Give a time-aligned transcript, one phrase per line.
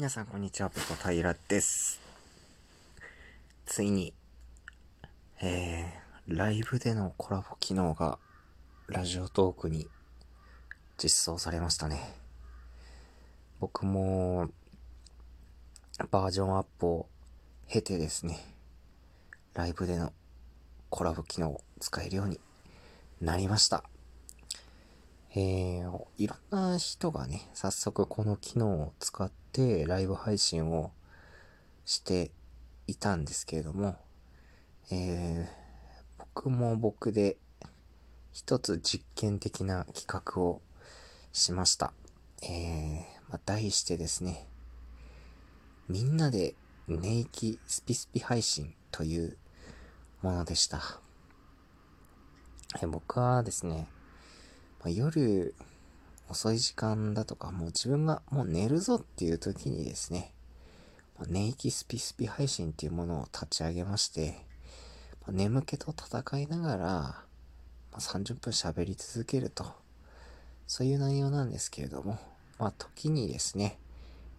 [0.00, 2.00] 皆さんこんにちは、ペコ平です。
[3.66, 4.14] ついに、
[5.42, 8.18] えー、ライブでのコラボ機能が
[8.86, 9.88] ラジオトークに
[10.96, 12.14] 実装されましたね。
[13.60, 14.48] 僕も
[16.10, 17.06] バージョンアップを
[17.68, 18.38] 経てですね、
[19.52, 20.14] ライブでの
[20.88, 22.40] コラボ機能を使えるように
[23.20, 23.84] なりました。
[25.32, 30.90] えー、いろんな人がね、早速この機能を使ってライブ配信を
[31.84, 32.32] して
[32.88, 33.96] いたんですけれども、
[34.90, 37.36] えー、僕も僕で
[38.32, 40.62] 一つ実験的な企画を
[41.32, 41.92] しました。
[42.42, 44.48] えー、まあ、題してですね、
[45.88, 46.54] みんなで
[46.88, 49.36] 寝息スピスピ配信という
[50.22, 50.80] ものでした。
[52.82, 53.86] え僕はですね、
[54.80, 55.54] まあ、夜
[56.28, 60.32] 遅い時間だとか、もう自分がもう寝るぞっていう時にですね、
[61.18, 64.36] まあ、寝息スピスピ配信っていうものを立ち上げまして、
[65.22, 67.24] まあ、眠気と戦いながら、ま
[67.92, 69.66] あ、30分喋り続けると、
[70.66, 72.18] そういう内容なんですけれども、
[72.58, 73.78] まあ時にですね、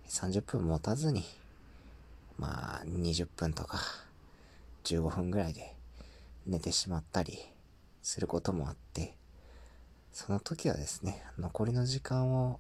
[0.08, 1.25] 30分持たずに、
[2.38, 3.80] まあ20分とか
[4.86, 5.75] 15分ぐらいで
[6.47, 7.38] 寝てしまったり
[8.02, 9.14] することもあって、
[10.12, 12.59] その時はですね、残りの時間を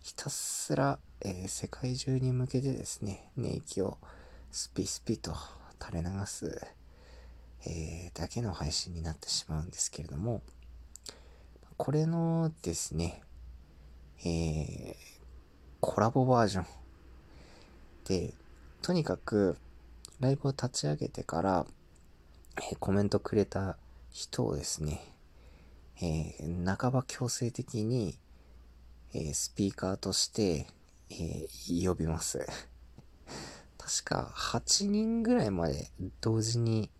[0.00, 3.98] ひたすら、えー、世界中に向けてですね、寝息を
[4.50, 5.32] スピスピと
[5.80, 6.60] 垂れ流す、
[7.66, 10.42] えー、だけの配信になってしまうんですけれども、
[11.76, 13.22] これのですね、
[14.24, 14.94] えー、
[15.80, 16.66] コラボバージョン
[18.04, 18.34] で、
[18.82, 19.56] とにかく
[20.18, 21.66] ライブを立ち上げてから、
[22.56, 23.76] えー、コメントくれた
[24.10, 25.00] 人をですね、
[26.02, 28.18] えー、半ば強制的に、
[29.12, 30.66] えー、スピーカーとして、
[31.10, 32.46] えー、呼びます。
[33.76, 36.90] 確か8人ぐらいまで同時に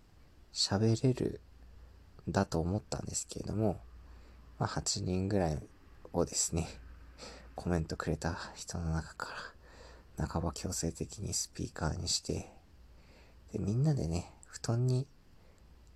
[0.52, 1.40] 喋れる
[2.28, 3.80] だと思ったんですけれども、
[4.58, 5.58] まあ、8人ぐらい
[6.12, 6.68] をですね、
[7.54, 9.28] コメントくれた人の中か
[10.18, 12.52] ら半ば強制的にスピーカーにして、
[13.52, 15.06] で、みんなでね、布団に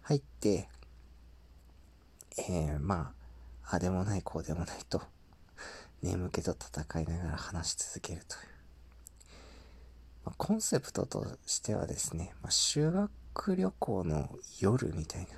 [0.03, 0.69] 入って、
[2.39, 3.15] えー、ま
[3.63, 5.03] あ、あでもない、こうでもないと、
[6.03, 8.41] 眠気と戦いながら話し続けるという。
[10.25, 14.29] まあ、コンセプトとしてはですね、まあ、修学旅行の
[14.61, 15.29] 夜みたいな、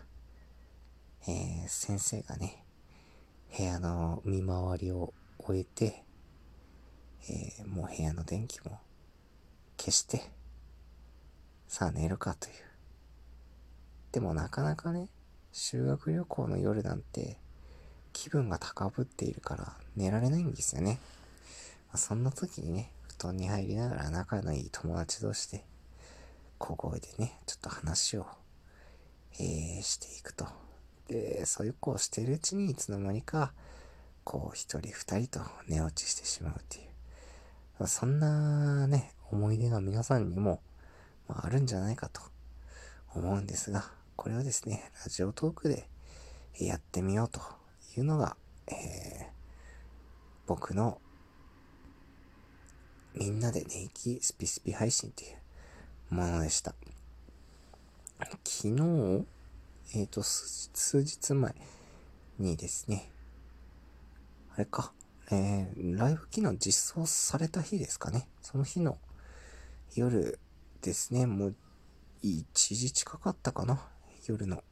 [1.29, 2.65] えー、先生がね、
[3.57, 6.05] 部屋の見回りを終えて、
[7.29, 8.81] えー、もう部屋の電気も
[9.77, 10.31] 消して、
[11.69, 12.55] さあ寝るかという。
[14.13, 15.09] でもなかなかね、
[15.59, 17.39] 修学旅行の夜なんて
[18.13, 21.01] 気分が高ぶっているから寝られないんですよね。
[21.91, 25.65] ま、そんな時にね、布団に入りながら仲のいい友達同士で
[26.59, 28.27] 小声でね、ちょっと話を、
[29.41, 30.47] えー、していくと。
[31.09, 33.55] で、そういう子をしてるうちにいつの間にか、
[34.25, 36.81] こう、一人二人と寝落ちしてしまうってい
[37.81, 37.87] う。
[37.87, 40.61] そんなね、思い出が皆さんにも、
[41.29, 42.21] まあ、あるんじゃないかと
[43.15, 45.89] 思うんですが、これをですね、ラジオトークで
[46.59, 47.41] やってみようと
[47.97, 49.27] いうのが、えー、
[50.47, 51.01] 僕の
[53.15, 55.29] みんなで寝息スピスピ配信ってい
[56.11, 56.75] うものでした。
[58.45, 59.27] 昨日、
[59.95, 61.55] えっ、ー、と、数日前
[62.39, 63.11] にですね、
[64.55, 64.93] あれか、
[65.31, 68.29] えー、ライブ機能実装された日ですかね。
[68.41, 68.99] その日の
[69.95, 70.39] 夜
[70.81, 71.55] ですね、もう
[72.23, 73.81] 1時近かったかな。
[74.29, 74.65] 夜の、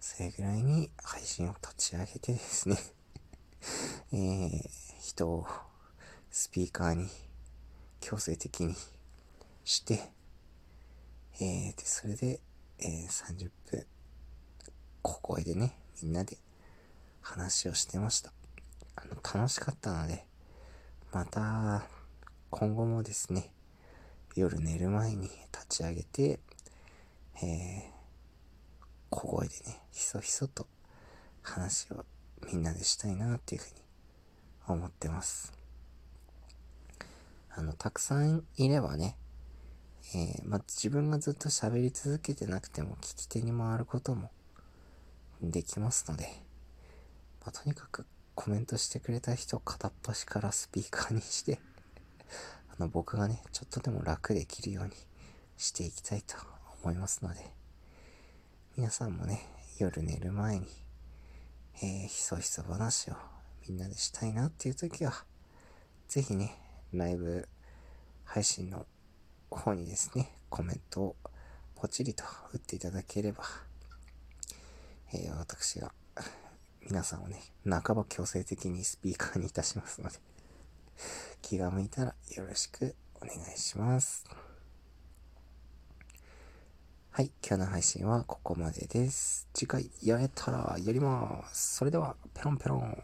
[0.00, 2.76] それぐらいに配信を立ち上げてですね
[4.12, 5.46] えー、人を
[6.30, 7.08] スピーカーに
[8.00, 8.74] 強制的に
[9.64, 10.12] して、
[11.40, 12.40] えー、で、それで、
[12.78, 13.86] えー、30分、
[15.02, 16.36] 小声でね、みんなで
[17.20, 18.32] 話をしてました。
[18.96, 20.26] あの、楽しかったので、
[21.12, 21.86] また、
[22.50, 23.52] 今後もですね、
[24.34, 26.40] 夜寝る前に立ち上げて、
[27.42, 27.95] えー、
[29.10, 30.66] 小声でね、ひそひそと
[31.42, 32.04] 話を
[32.52, 33.80] みんなでしたいなっていうふうに
[34.68, 35.52] 思ってます。
[37.50, 39.16] あの、たくさんいればね、
[40.14, 44.30] えー、まあ、自分がずっと喋り続けてなくても聞き手に回ることも
[45.42, 46.24] できますので、
[47.40, 51.58] まあ、とにかくコメントしてくれた人を片っ端からスピーカーにして
[52.78, 54.92] あの、僕がね、ちょっとでも楽できるように
[55.56, 56.36] していきたいと
[56.82, 57.40] 思いますので、
[58.76, 59.40] 皆さんもね、
[59.78, 60.66] 夜寝る前に、
[61.82, 63.14] えー、ひそひそ話を
[63.66, 65.14] みんなでしたいなっていう時は、
[66.08, 66.58] ぜひね、
[66.92, 67.48] ライブ
[68.24, 68.84] 配信の
[69.48, 71.16] 方にですね、コメントを
[71.74, 73.44] ポチリと打っていただければ、
[75.14, 75.90] えー、私が
[76.86, 80.18] 皆さんをね、半ば強制的にスピーカーにいたしますので、
[81.40, 84.45] 気が向いたらよろしくお願いします。
[87.16, 89.48] はい、今日の配信はここまでです。
[89.54, 91.76] 次回やれたらやります。
[91.76, 93.02] それでは、ペロンペロン。